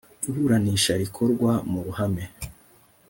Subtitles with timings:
[0.29, 2.23] iburanisha rikorwa mu ruhame